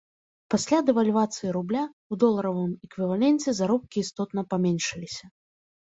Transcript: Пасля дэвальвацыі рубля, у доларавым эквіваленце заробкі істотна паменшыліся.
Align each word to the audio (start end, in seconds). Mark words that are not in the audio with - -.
Пасля 0.53 0.79
дэвальвацыі 0.87 1.51
рубля, 1.57 1.83
у 2.15 2.19
доларавым 2.25 2.73
эквіваленце 2.87 3.49
заробкі 3.61 3.97
істотна 4.07 4.41
паменшыліся. 4.55 5.25